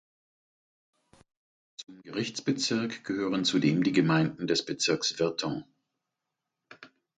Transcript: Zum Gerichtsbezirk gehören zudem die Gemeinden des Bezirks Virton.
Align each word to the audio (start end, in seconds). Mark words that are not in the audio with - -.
Zum 1.77 2.01
Gerichtsbezirk 2.01 3.03
gehören 3.03 3.45
zudem 3.45 3.83
die 3.83 3.91
Gemeinden 3.91 4.47
des 4.47 4.65
Bezirks 4.65 5.19
Virton. 5.19 5.63